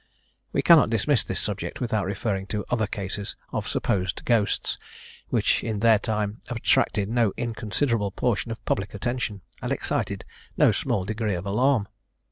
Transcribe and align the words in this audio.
We 0.51 0.63
cannot 0.63 0.89
dismiss 0.89 1.23
this 1.23 1.39
subject 1.39 1.79
without 1.79 2.07
referring 2.07 2.47
to 2.47 2.65
other 2.71 2.87
cases 2.87 3.35
of 3.53 3.67
supposed 3.67 4.25
ghosts, 4.25 4.79
which 5.29 5.63
in 5.63 5.79
their 5.81 5.99
time 5.99 6.41
attracted 6.49 7.07
no 7.07 7.33
inconsiderable 7.37 8.09
portion 8.09 8.49
of 8.49 8.65
public 8.65 8.95
attention, 8.95 9.41
and 9.61 9.71
excited 9.71 10.25
no 10.57 10.71
small 10.71 11.05
degree 11.05 11.35
of 11.35 11.45
alarm. 11.45 11.87